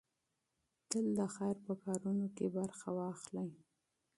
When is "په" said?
1.65-1.73